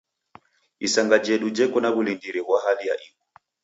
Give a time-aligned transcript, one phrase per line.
[0.85, 3.23] Isanga jedu jeko na w'ulindiri ghwa hali ya ighu.